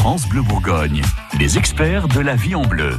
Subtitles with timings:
[0.00, 1.02] France Bleu Bourgogne,
[1.38, 2.92] les experts de la vie en bleu.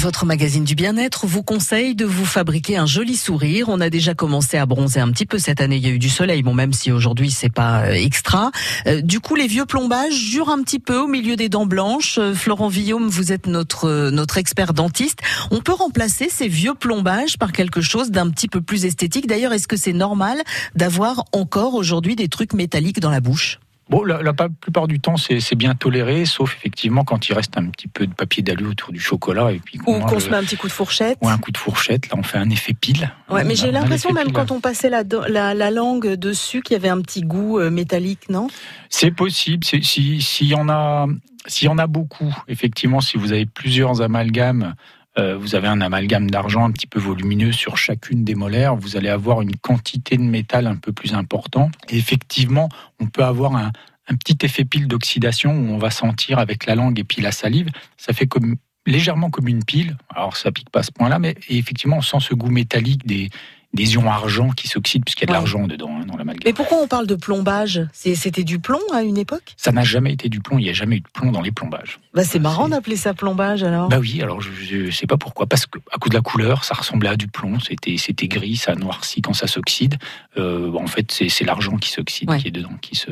[0.00, 3.66] Votre magazine du bien-être vous conseille de vous fabriquer un joli sourire.
[3.68, 5.76] On a déjà commencé à bronzer un petit peu cette année.
[5.76, 8.50] Il y a eu du soleil, bon même si aujourd'hui c'est pas euh, extra.
[8.86, 12.16] Euh, du coup, les vieux plombages jurent un petit peu au milieu des dents blanches.
[12.16, 15.18] Euh, Florent Villaume, vous êtes notre notre expert dentiste.
[15.50, 19.26] On peut remplacer ces vieux plombages par quelque chose d'un petit peu plus esthétique.
[19.26, 20.40] D'ailleurs, est-ce que c'est normal
[20.74, 23.60] d'avoir encore aujourd'hui des trucs métalliques dans la bouche?
[23.90, 27.66] Bon, la, la, plupart du temps, c'est bien toléré, sauf effectivement quand il reste un
[27.66, 29.50] petit peu de papier d'alu autour du chocolat.
[29.50, 31.18] Et puis Ou qu'on se met un petit coup de fourchette.
[31.20, 33.10] Ou un coup de fourchette, là on fait un effet pile.
[33.28, 36.76] Ouais, mais j'ai l'impression même quand on passait la, la, la langue dessus qu'il y
[36.76, 38.46] avait un petit goût euh, métallique, non?
[38.88, 41.06] C'est possible, s'il si, si y en a...
[41.46, 44.74] S'il y en a beaucoup, effectivement, si vous avez plusieurs amalgames
[45.20, 48.96] euh, vous avez un amalgame d'argent un petit peu volumineux sur chacune des molaires, vous
[48.96, 51.70] allez avoir une quantité de métal un peu plus important.
[51.88, 53.70] Et effectivement, on peut avoir un,
[54.18, 57.68] petit effet pile d'oxydation où on va sentir avec la langue et puis la salive,
[57.96, 59.96] ça fait comme légèrement comme une pile.
[60.12, 63.30] Alors ça pique pas à ce point-là, mais effectivement on sent ce goût métallique des,
[63.72, 66.42] des ions argent qui s'oxydent, puisqu'il y a de l'argent dedans, hein, dans l'amalgame.
[66.44, 67.86] Mais pourquoi on parle de plombage?
[67.92, 69.54] C'était du plomb à une époque?
[69.56, 71.52] Ça n'a jamais été du plomb, il n'y a jamais eu de plomb dans les
[71.52, 72.00] plombages.
[72.12, 75.46] Bah c'est marrant d'appeler ça plombage alors Bah oui, alors je ne sais pas pourquoi,
[75.46, 79.22] parce qu'à cause de la couleur, ça ressemblait à du plomb, c'était gris, ça noircit
[79.22, 79.96] quand ça s'oxyde.
[80.36, 83.10] Euh, en fait, c'est l'argent qui s'oxyde, qui est dedans, qui se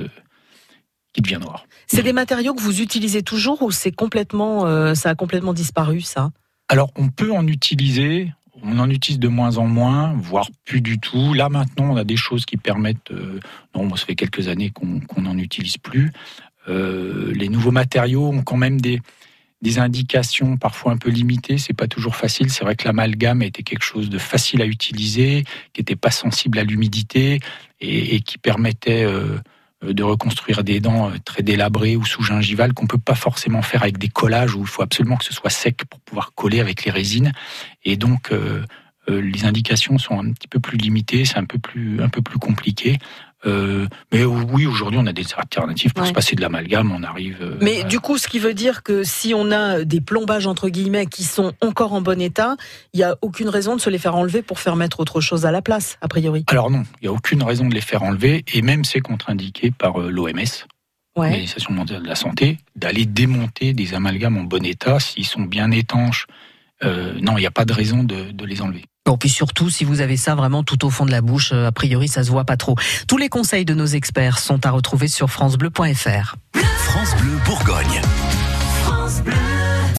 [1.13, 1.65] qui devient noir.
[1.87, 6.01] C'est des matériaux que vous utilisez toujours ou c'est complètement, euh, ça a complètement disparu
[6.01, 6.31] ça?
[6.69, 8.31] Alors, on peut en utiliser,
[8.63, 11.35] on en utilise de moins en moins, voire plus du tout.
[11.35, 13.11] Là maintenant, on a des choses qui permettent.
[13.11, 13.41] Euh,
[13.75, 16.13] non, ça fait quelques années qu'on n'en utilise plus.
[16.69, 19.01] Euh, les nouveaux matériaux ont quand même des,
[19.63, 21.59] des indications parfois un peu limitées.
[21.59, 22.51] C'est pas toujours facile.
[22.51, 26.59] C'est vrai que l'amalgame était quelque chose de facile à utiliser, qui n'était pas sensible
[26.59, 27.41] à l'humidité
[27.81, 29.39] et, qui permettait euh,
[29.83, 33.99] de reconstruire des dents euh, très délabrées ou sous-gingivales qu'on peut pas forcément faire avec
[33.99, 36.91] des collages où il faut absolument que ce soit sec pour pouvoir coller avec les
[36.91, 37.33] résines.
[37.85, 38.65] Et donc, euh,
[39.09, 42.39] les indications sont un petit peu plus limitées, c'est un peu plus, un peu plus
[42.39, 42.99] compliqué.
[43.47, 46.91] Euh, mais oui, aujourd'hui, on a des alternatives pour se passer de l'amalgame.
[46.93, 47.39] On arrive.
[47.41, 50.69] Euh, mais du coup, ce qui veut dire que si on a des plombages entre
[50.69, 52.57] guillemets qui sont encore en bon état,
[52.93, 55.47] il n'y a aucune raison de se les faire enlever pour faire mettre autre chose
[55.47, 56.45] à la place, a priori.
[56.49, 59.71] Alors non, il n'y a aucune raison de les faire enlever, et même c'est contre-indiqué
[59.71, 60.67] par euh, l'OMS.
[61.17, 65.73] L'Organisation mondiale de la santé, d'aller démonter des amalgames en bon état s'ils sont bien
[65.73, 66.27] étanches.
[66.85, 68.85] non, il n'y a pas de raison de les enlever.
[69.09, 71.69] Bon, puis surtout, si vous avez ça vraiment tout au fond de la bouche, euh,
[71.69, 72.77] a priori, ça se voit pas trop.
[73.07, 76.37] Tous les conseils de nos experts sont à retrouver sur francebleu.fr.
[76.53, 78.03] France Bleu Bourgogne.